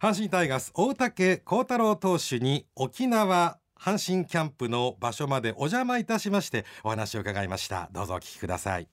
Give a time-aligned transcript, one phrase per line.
[0.00, 7.90] 阪神タイガース大竹幸太郎投手に沖縄阪神キャンプの場所までお邪魔いたしましてお話を伺いました。
[7.92, 8.88] どうぞお聞きください。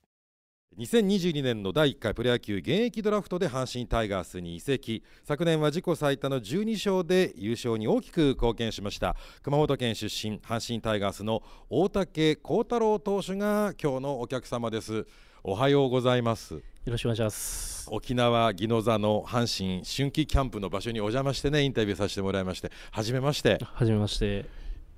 [0.77, 5.01] 2022年の第1回プロ野球現役ドラフトで阪神タイガースに移籍。
[5.23, 9.15] 昨年は自己最多の12勝で優勝に大きく貢献しました。
[9.43, 15.07] 熊本県出身阪神タイガースの大竹幸太郎投手が今日のお客様です。
[15.43, 16.55] おはようございます。
[16.55, 17.87] よろしくお願いします。
[17.89, 22.71] 沖縄宜野座の阪神春季キャンプの場所にお邪魔してねインタビューさせてもらいまして。
[22.91, 23.59] 初めまして。
[23.73, 24.45] 初めまして。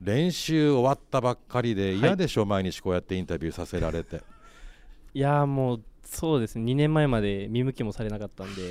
[0.02, 4.21] 練習終わったばっかりで嫌でしょ、はい、毎日こうやってインタビューさせられて。
[5.13, 6.71] いやもうそうですね。
[6.71, 8.61] 2年前まで見向きもされなかったんで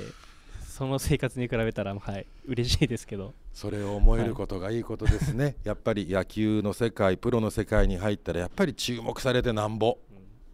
[0.67, 3.33] その生活に比べたらはい嬉しいですけど。
[3.53, 9.97] それを思えることがいいことですね、はい、やっぱり野球の世界プロの世界に入ったらやっぱり注目されてなんぼ、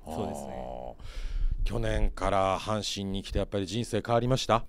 [0.07, 0.64] うん、そうですね
[1.65, 4.63] 去年から阪神に来てやっぱり人生変わりました？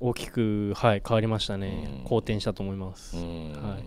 [0.00, 3.84] 大きくはい変わりましたね、好転したと思います、はい、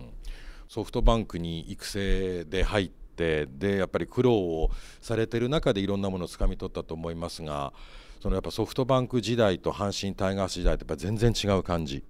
[0.68, 7.72] ソフトバンクに育成で入ってでやっぱり苦労をされてる中でいろんなものをつかみ取ったと思いますが
[8.20, 12.04] そのやっぱソフトバンク時代と阪神タイガース時代ってやっぱ全然違う感じ？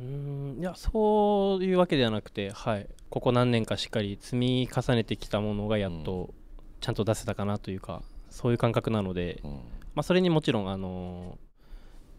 [0.00, 6.34] うんいやそういうわけではなくて、はい、ここ何年かしっかり積み重ねてきたものがやっと
[6.80, 8.02] ちゃんと出せたかなというか、
[8.34, 9.58] そういう感覚なので、うん、ま
[10.00, 11.38] あ、それにもちろん、あの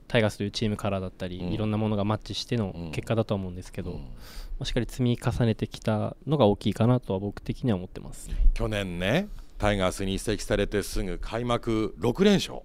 [0.08, 4.06] タイガースというチームカラーだったり、うん、いろんなものがマッチしての結果だとは思うんですけど、うん、ま
[4.62, 9.28] あ、しっかり積み重ねてきたのが大きいかなとは僕的には思ってます、去年ね
[9.58, 12.60] タイガースに移籍されてすぐ開幕6連勝。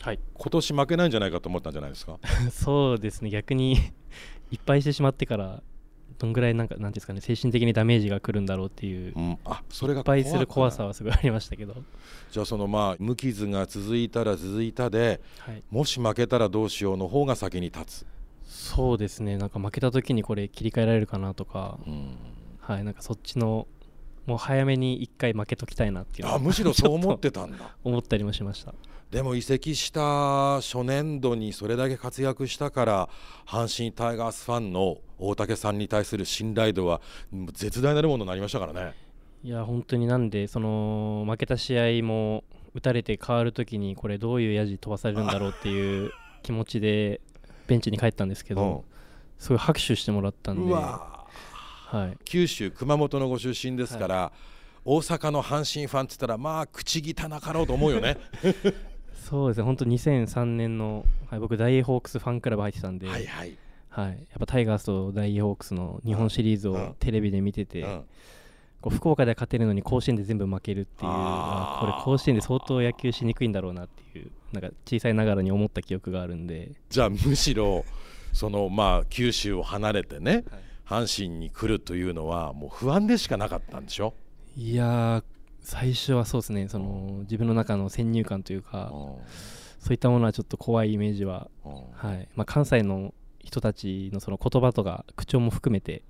[0.00, 2.18] はい、今年負けないんじゃないかと思ったんじゃないですか？
[2.50, 3.30] そうですね。
[3.30, 3.74] 逆に
[4.50, 5.62] いっぱいしてしまってから
[6.20, 11.74] どんぐらいなんかなんですかね精神的にダメージがくるんだろうっていう、うん、あそれが失敗する怖さはすごいありましたけど。
[12.30, 18.06] じゃあそのまあ無傷が続いたら続いたで、はい、もし負けたらどうしようの方が先に立つ。
[18.44, 19.38] そうですね。
[19.38, 22.16] なんか負けた時にこれ切り替えられるかなとか、うん、
[22.60, 22.84] はい。
[22.84, 23.66] なんかそっちの
[24.26, 27.74] もう早めに1回負けときたいなっていうあむしろそう思ってたんだ。
[27.82, 28.74] 思ったりもしました。
[29.10, 33.08] でも移籍した初年度にそれだけ活躍したから
[33.44, 37.00] 阪神タイガースファンの大竹さんに対する信頼度は
[37.52, 38.94] 絶大なるものになりましたからね。
[39.42, 42.44] いや本当になんでその負けた試合も
[42.74, 46.12] 打たれて変わるときにこれどういうやじ飛ばされるんだろうっていう
[46.42, 47.20] 気持ちで
[47.66, 48.80] ベンチに帰ったんですけど、うん、
[49.38, 50.74] すごい拍手してもらったんで、
[51.90, 54.38] はい、九州熊本のご出身ですから、はい、
[54.84, 58.16] 大阪の阪神ファンって言ったらまあ口汚かろうと思うよね。
[59.28, 59.64] そうですね。
[59.64, 63.56] 本当2003年の、はい、僕大英ホークスファンクラブ入ってたんで、はいはい。
[63.88, 68.04] はい、やっぱタイガースと大英ホークスの日本シリーズをテレビで見てて、うん、
[68.80, 76.70] こう福岡で勝てるのに甲子園で全部負けるっていうあこれ甲子園で相当野球しにくいんだろうなっていうなんか小さいながらに思った記憶があるんで。
[76.88, 77.84] じゃあむしろ
[78.32, 80.42] そのまあ九州を離れてね、はい、
[80.90, 84.12] 阪神に来るというのはもう不安でしかなかったんでしょ？
[84.56, 85.22] いや
[85.60, 86.68] 最初はそうですね。
[86.68, 88.90] その自分の中の先入観というか
[89.78, 91.48] そういったものはちょっと怖いイメージは、
[91.94, 92.28] はい。
[92.34, 96.02] まあ、関西の人たちのその言葉とか口調も含めて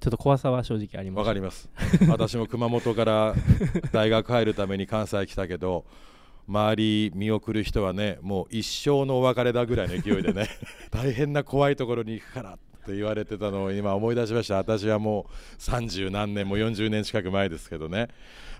[0.00, 1.18] ちょっと怖さは正直あります。
[1.20, 1.70] わかります。
[2.08, 3.34] 私も熊本から
[3.92, 5.84] 大学入るために関西来たけど
[6.48, 10.48] 周り見送る人はねもう一生のお別れだぐらいの勢いでね
[10.90, 14.56] 大変な怖いところに行くからって言われてたのを今思い出しました。
[14.56, 18.08] 私はもう30何年も40年近く前ですけどね。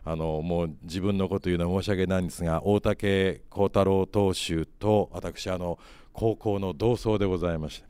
[0.06, 5.78] あのもう自分のこと言うのは申し訳ないんですが大竹幸太郎投手と私あの
[6.12, 7.86] 高校の同窓でございまして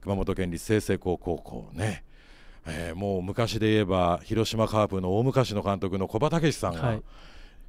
[0.00, 2.02] 熊本県立清成高高校ね、
[2.66, 7.02] えー、もう昔で言えば広島カープの大昔の監督の小葉武史さんが、はい、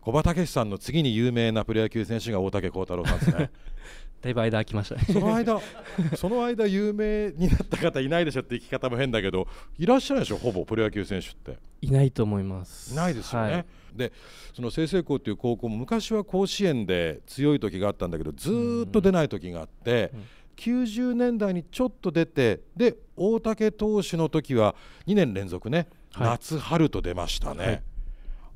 [0.01, 3.51] 小葉武史さんの次に有名なプロ野球選手が大竹幸太郎さんですね。
[4.25, 5.03] だいぶ間空きましたね。
[5.05, 5.61] その間
[6.17, 9.47] その間有名になった方いないでしょって生き方も変だけど
[9.77, 11.59] いらっしゃるでしょほぼプロ野球選手って。
[11.81, 12.91] いないと思います。
[12.91, 14.11] いないですよね、はい、で
[14.55, 20.19] その清成高っていう高校も昔は甲子園で強い時があったんだけどずっと出ない時があって、うん。
[20.19, 20.25] うん
[20.55, 24.73] 90年代にちょっと出てで大竹投手の時は
[25.05, 27.81] 2年連続ね、はい、夏春と出ましたね、はい、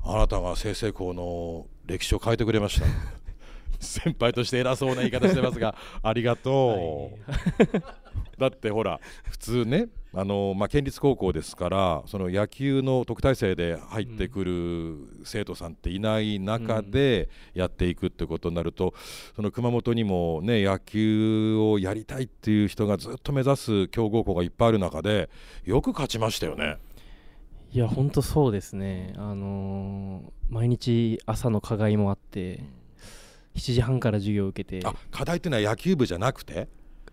[0.04, 2.86] あなたが清成高の歴史を変えてくれました
[3.80, 7.36] 先輩として偉そうな言い方してますが ありがとう、は
[7.78, 7.82] い、
[8.38, 18.94] だってほら普通ねあの、まあ、県立高校ですからその野球の特待生で入ってくる生徒さんっていない中でやっていくってことになると、
[19.36, 25.30] その熊本にも、ね、野球をやりたいっていう人がずっと目指す強豪校がいっぱいある中で
[25.64, 26.78] よく勝ちましたよね。
[27.72, 32.64] いや本当そうですね、あのー、毎日朝の課外もあって、
[33.60, 34.86] 7時半から授業を受けて。
[34.86, 36.68] あ課題っていうのは野球部じゃなくて？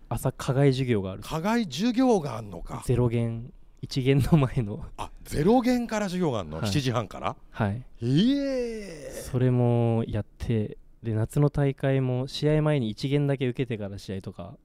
[0.08, 1.22] 朝課外授業がある。
[1.22, 2.82] 課外授業があんのか。
[2.86, 3.52] ゼロ限
[3.82, 4.84] 1限の前の。
[4.96, 6.66] あゼロ限から授業があるの、はい。
[6.66, 7.36] 7時半から？
[7.50, 7.84] はい。
[8.02, 9.10] ええ。
[9.30, 14.56] それもやってで夏の大会も試合前に1限だけ受けてから試合とか。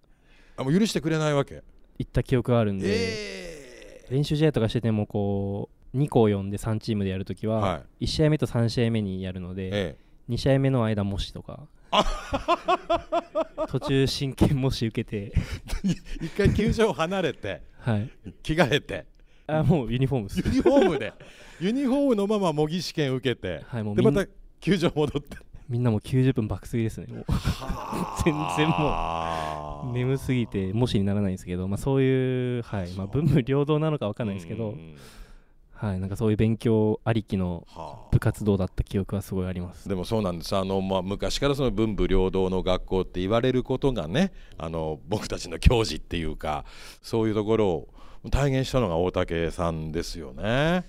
[0.56, 1.64] あもう許してくれないわけ？
[2.00, 4.08] 行った記憶があるんで、え。
[4.10, 8.06] 練習試合とかしててもこう2校読んで3チームでやるときは、えはい。
[8.06, 9.98] 1試合目と3試合目にやるので、え
[10.30, 11.68] 2試合目の間模試とか。
[13.70, 15.32] 途中真剣模試受けて。
[15.34, 15.34] え
[16.26, 18.10] 一回球場離れてはい。
[18.42, 19.06] 着替えて。
[19.46, 20.40] あもうユニフォームです。
[20.40, 21.14] ユニフォームで。
[21.60, 23.62] ユニフォームのまま模擬試験受けて。
[23.68, 24.26] はいもうでまた
[24.60, 25.38] 球場戻って。
[25.70, 27.08] みんなもう90分爆睡ですね。
[27.08, 27.26] もう。
[28.24, 29.94] 全然もう。
[29.94, 32.92] 眠すぎて模試にならないんですけど、まあ、そういう、はい。
[32.94, 34.96] まあ、文武両道なのか分かんないですけど、うん
[35.84, 38.10] はい、なんかそういう勉強ありきのはあ。
[38.10, 39.90] 部活動だった記憶はすごいあります。
[39.90, 40.56] でもそうなんです。
[40.56, 46.64] あの、まあ、昔からその文武両道の学校って言われることがねあの僕たちの教授っていうか
[47.02, 47.90] そういうところを
[48.32, 50.86] 体現したのが大竹さんですよね。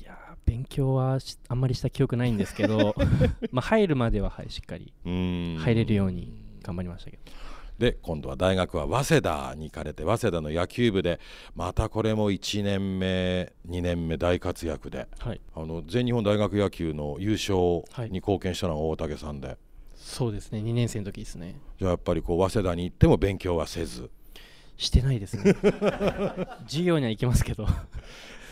[0.00, 2.94] いやー勉強はしあんまりした記憶ないんですけど
[3.52, 5.56] まあ入るまでは、はい、しっかりうん。
[5.60, 6.32] 入れるように
[6.62, 7.22] 頑張りましたけど
[7.80, 11.18] で今度は大学は早稲田に行かれて早稲田の野球部で
[11.56, 15.40] またこれも1年目2年目大活躍ではい。
[15.56, 17.56] あの全日本大学野球の優勝
[17.92, 18.10] はい。
[18.10, 19.56] に貢献したのが大竹さんで、
[19.96, 20.58] そうですね。
[20.60, 21.58] 2年生の時ですね。
[21.78, 24.10] じゃあやっぱりこう早稲田に行っても勉強はせず。
[24.76, 25.54] してないですね。
[26.66, 27.66] 授業には行きますけど。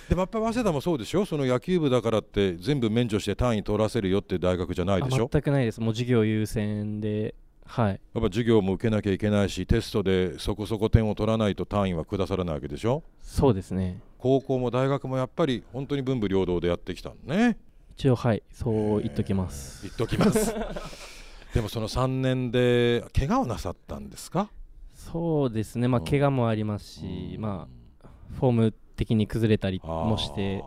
[0.09, 1.27] でもやっぱり早稲田もそうでしょ？
[1.27, 5.81] その野球部だからって全部免除して単位取らせるよっていう大学じゃないでしあょ全くないです。
[5.83, 7.35] もう授業優先で
[7.71, 7.93] はい。
[7.93, 13.03] やっぱ授業も受けなきゃいけないしテストでそこそこ点を取らないと単位は下されないわけでしょ？
[13.21, 14.01] そうですね。
[14.19, 17.59] 高校も大学もやっぱり本当に文武両道でやってきたのね。
[17.97, 18.43] 一応はい。
[18.53, 19.83] そう言っときます。
[19.83, 20.55] 言っときます。
[21.55, 24.51] でもその3年で怪我をなさったんですか？
[24.95, 25.89] そうですね。
[25.89, 26.07] まあうん。
[26.07, 27.69] 怪我もありますし、ま
[28.03, 30.63] あフォーム的に崩れたりあもして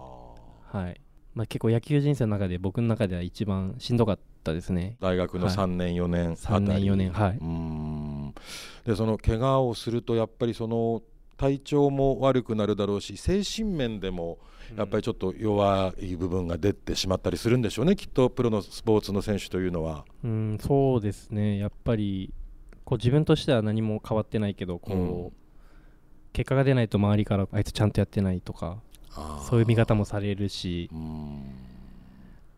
[0.72, 1.02] はい。
[1.34, 4.98] まあ、結構野球人生の中で僕の中では一番しんどかったですね。
[5.00, 5.56] 大学のはい。
[5.56, 6.66] 3年4年あたり。
[6.66, 7.38] 3年4年はい。
[7.38, 8.34] うーん。
[8.86, 11.02] でその怪我をするとやっぱりその
[11.38, 14.38] 体調も悪くなるだろうし精神面でも
[14.78, 20.06] やっぱりちょっと弱い部分が出てしまったりするんでしょうねきっとプロのスポーツの選手というのは。
[20.24, 21.58] うんそうですね。
[21.58, 22.34] やっぱり
[22.86, 25.32] こう自分としては何も変わってないけどこう、うん。
[26.34, 28.78] 結果が出ないと周りからあいつちゃんとやってないとか
[29.50, 30.90] そういう見方もされるし。
[30.92, 31.71] うーん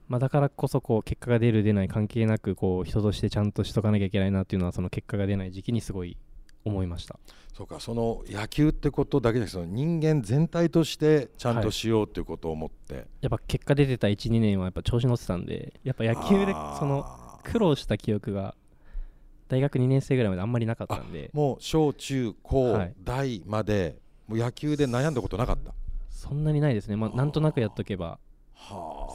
[0.07, 6.17] まあ、だからこそこう結果が出る出ない関係なくこう人としてちゃんとしとかなきゃいけないなっていうのはその結果が出ない時期にすごい
[6.65, 7.19] 思いました。
[7.53, 17.05] そうかその野球ってことだけじゃなくてその人間全体としてちゃんとしようっていうことを思って、やっぱ結果出てた12年はやっぱ調子乗ってたんでやっぱ野球でその
[17.43, 18.55] 苦労した記憶が
[19.49, 21.29] 大学2年生ぐらいまであんまりなかったんで。
[21.33, 22.93] もう小中高、はい。
[23.03, 23.97] 大まで
[24.27, 25.73] もう野球で悩んだことなかった。
[26.09, 28.05] そんなにないですね、まあ、なんとなくやっとけば。
[28.05, 28.32] はあ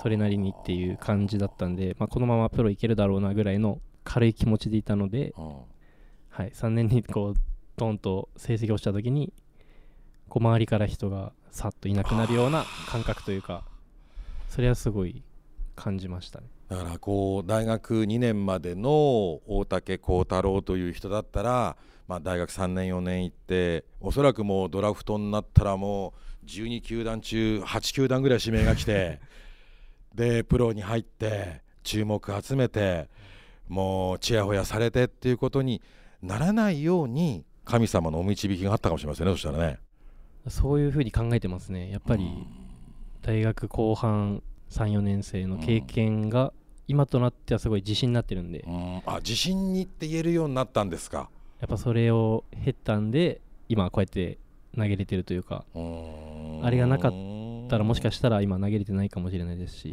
[0.00, 5.56] それなりにっていう感じだったんで、まあ、このままプロいけるだろうなぐらいの軽い気持ちでいたので、うん。
[6.38, 7.34] はい、3年にこう
[7.76, 9.32] ドンと成績落ちた時に
[10.28, 13.64] こう周りから人がさっといなくなるような感覚というか
[14.48, 15.24] それはすごい
[15.74, 16.46] 感じましたね。
[16.68, 21.76] だからこう大学2年までの大竹幸太郎という人だったら、
[22.06, 29.20] まあ、大学3年4年行っておそらくもうドラフトになったらもう12球団中8球団ぐらい指名が来て
[30.14, 33.08] でプロに入って注目集めて
[33.68, 35.82] もうちやほやされてっていうことに
[36.22, 39.78] ならないように神様のお導きがあったかもしれませんねそしたらね。
[40.48, 42.26] そういうふうに考えてますねやっぱり。
[43.20, 46.54] 大学後半34年生の経験が
[46.86, 48.60] 今となってはすごい自信になってるんで。
[48.60, 49.02] うん。
[49.04, 51.28] あ自信にって言えるようになったんですか。
[51.60, 54.38] やっぱそれを経たんで今こうやって
[54.76, 56.60] 投げれてるというかうん。
[56.64, 57.12] あれがなかっ
[57.68, 59.92] たらもしかしたら今投げれてないかもしれないですし、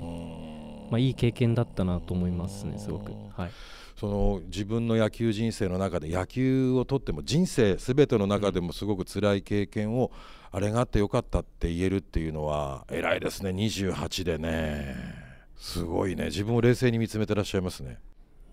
[0.90, 3.52] まあ、いい経験だったなと思いますねすごく、はい、
[4.00, 10.12] その自分の野球人生の中で野球をとっても人生すべての中でもすごく辛い経験を
[10.52, 15.26] あれがあってよかったって言えるっていうのは偉いですね28でね。
[15.58, 16.26] すごいね。
[16.26, 17.98] 自分を冷静に見つめてらっしゃいますね。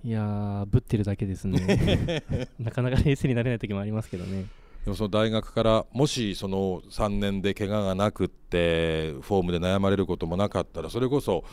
[0.05, 2.25] いやーぶってるだけですね。
[2.59, 4.47] なかなか冷静になれない時もありますけどね
[4.85, 11.45] でもその大学からもしその3年で怪我がなくってフォームで悩まれることもなかったらそれこそ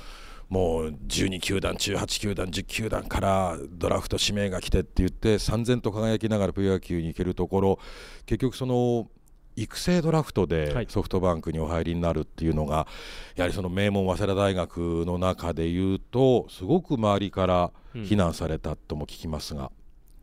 [0.50, 7.79] もう12球団中8球団10球団からドラフト指名が来てって言って燦然と輝きながらプロ野球に行けるところ
[8.25, 9.07] 結局その
[9.55, 10.48] 育成ドラフトはい。
[10.48, 12.88] でソフトバンクにお入りになるっていうのが、
[13.36, 17.71] やはりその名門早稲田大学の中でいうとすごく周りから
[18.05, 19.69] 非難されたとも聞きますが、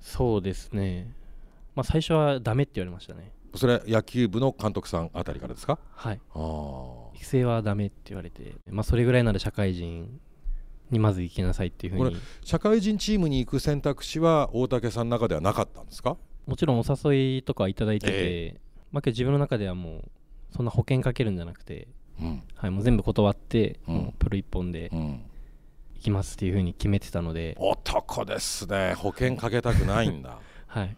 [0.01, 1.13] そうですね
[1.77, 3.33] まあ、最初はダメって言われましたね。
[3.55, 5.79] それ野球部の監督さんあたりからですか？
[5.95, 6.21] はい。
[6.35, 10.21] あ育成はダメって言われて、まあ、それぐらいなら社会人
[10.91, 12.17] にまず行きなさいっていうふうに。
[12.45, 16.17] 社会人チームに行く選択肢は大竹さんの中ではなかったんですか？
[16.47, 18.61] もちろんお誘いとかいただいてて、えー、
[18.93, 20.11] まあ、けど自分の中ではもう
[20.55, 21.89] そんな保険かけるんじゃなくて、
[22.21, 25.21] うん、はい、もう全部断って、うん、もうプロ一本で行
[26.01, 28.95] きますっていうふうに決めてたので、男ですね。
[28.95, 30.39] 保険かけたくないんだ。
[30.67, 30.97] はい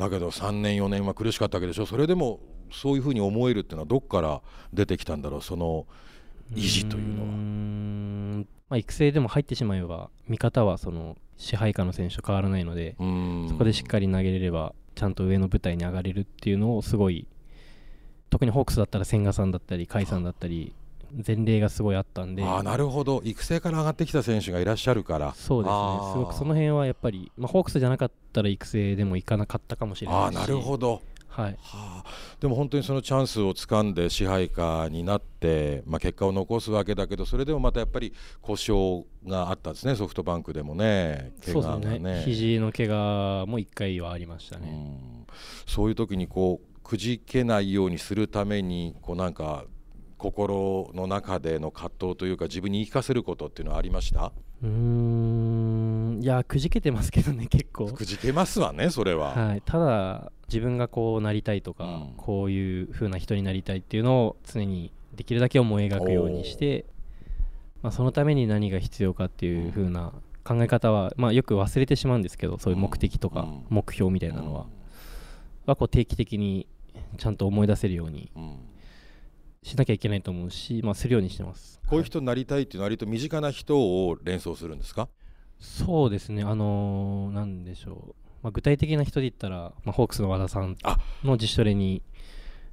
[0.00, 1.86] だけど3年4年は苦しかったわけでしょ。
[1.86, 2.40] それでも
[2.72, 4.40] そういうふうに思えるっていうのはどっから
[4.72, 5.42] 出てきたんだろう。
[5.42, 5.86] その
[6.54, 8.44] 意地というのは。
[8.70, 12.94] まあ、育成でも入ってしまえば見方はその支配下の選手と変わらないので
[13.48, 17.26] そこでしっかり投げれればちゃんと上の舞台に上がれるっていうのをすごい
[18.30, 20.72] 特にホークスだったら千賀さんだったり甲斐さんだったり
[21.26, 22.44] 前例がすごいあったんで。
[22.44, 23.20] あなるほど。
[23.24, 25.34] 育成から上がってきた選手がいらっしゃるから。
[25.34, 26.12] そうですね。
[26.12, 31.02] すごくその辺はやっぱり、まあ、ホークスじゃなかったら育成でもいかなかったかもしれないあなるほど。
[31.30, 32.04] はい、はあ、
[32.40, 38.12] でも本当にそのチャンスをつかんで支配下になって、まあ、結果を残すわけだけどそれでもまたやっぱり
[38.42, 41.32] 故障があったんですねソフトバンクでもね。
[41.44, 41.98] 怪我がね。
[41.98, 44.98] ね肘の怪我も1回はありましたね、
[45.28, 49.64] うそういう時にこうくじけないようにするためにこうなんか
[50.20, 54.32] 心の中での葛藤というか自分に言い聞かせることっていうのはありました？
[54.62, 56.20] うん。
[56.22, 57.86] いやくじけてますけどね結構。
[57.86, 66.84] くじけますわねそれは、はい、ただ自分がこうなりたいとか、うん、こういう風な人になりたいっていうのを常にできるだけ思い描くようにして、
[67.82, 70.12] まあ、そのために何が必要かっていう風な
[70.44, 74.66] 考え方は、まあ、よく忘れてしまうんですけどそういう目的とか目標みたいなのは、
[75.66, 76.66] はこう定期的に
[77.16, 78.30] ちゃんと思い出せるように
[79.62, 81.80] しなきゃいけないと思うし、まあ、するようにしてます。
[81.86, 85.08] こういう人になりたいっていうのは割と身近な人を連想するんですか？
[85.58, 86.42] そうですね。
[86.42, 90.76] あのー、なんでしょう、まあ、具体的な人で言ったら、まあ、ホークスの和田さん
[91.22, 92.02] の自主トレに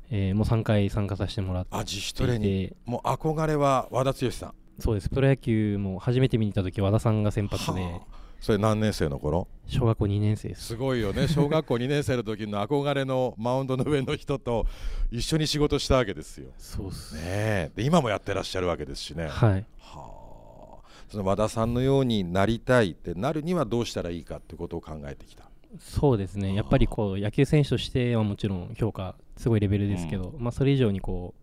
[0.09, 2.73] えー、もう3回参加させてもらってあ自主トレに？
[2.85, 4.53] もう憧れは和田剛さん。
[4.79, 5.09] そうです。
[5.09, 7.99] プロ野球も初めて見に行った時和田さんが先発で
[8.39, 9.47] それ何年生の頃？
[9.67, 10.65] 小学校2年生です。
[10.67, 11.27] すごいよね。
[11.27, 14.65] 小学校2年生の時の憧れのマウンドの上の人と
[15.11, 16.47] 一緒に仕事したわけですよ。
[16.57, 17.15] そうっす。
[17.15, 19.27] ねで今もやってらっしゃるわけですしね。
[19.27, 19.65] はい。
[19.79, 20.87] はあ。
[21.09, 25.43] その和田さんのようになりたいってなるにはどうしたらいいかってことを考えてきた？
[25.79, 26.53] そうですね。
[26.55, 31.41] やっぱりこう野球選手としてはもちろん評価すごいレベルですけど、うん、まあそれ以上にこう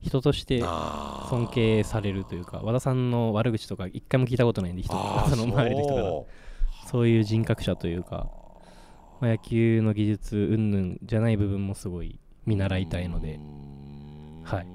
[0.00, 4.92] 人として尊敬されるというか和田さんの悪口とか一回も聞いたことないんで人
[5.28, 6.10] その周りの人から。
[6.90, 7.08] そう。
[7.08, 8.28] いう人格者というか、
[9.20, 13.38] まあ、野球の技術云々じゃない部分もすごい見習いたいので。
[14.44, 14.66] はい。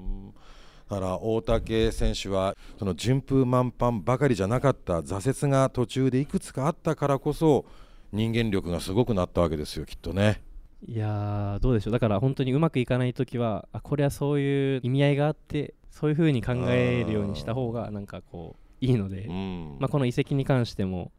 [0.88, 7.64] だから大竹選手はその順風満帆ばかりじゃなかった挫折が途中でいくつかあったからこそ
[8.12, 10.42] 人間力がすごくなったわけですよきっとね。
[10.84, 11.92] いやどうでしょう。
[11.92, 21.10] だから本当にうまくいかない時はあこれはそういう意味合いがあってそういうふうに考えるようにした方がなんかこういいので、うん、まあ、この遺跡に関しても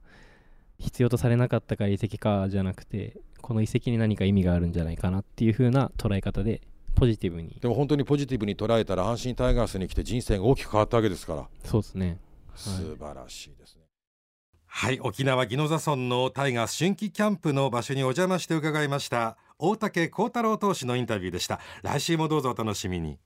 [0.77, 6.61] 必要とされなかったから遺跡かじゃなくてこの遺跡に何か意味があるんじゃないかなっていう風な捉え方で
[6.95, 7.57] ポジティブに。
[7.61, 11.47] でも本当にポジティブに捉えたら阪神タイガースに来て人生が大きく変わったわけですから。
[11.63, 12.17] そうですね、
[12.55, 13.87] 素晴らしいですね。
[14.65, 21.59] はい沖縄宜野座村のタイガース春季キャンプの場所にお邪魔して伺いました大竹幸太郎投手のインタビューでした。
[21.81, 23.17] 来週もどうぞお楽しみに。